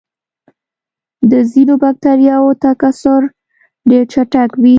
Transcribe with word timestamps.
د 1.31 1.33
ځینو 1.51 1.73
بکټریاوو 1.83 2.59
تکثر 2.63 3.21
ډېر 3.89 4.03
چټک 4.13 4.51
وي. 4.61 4.69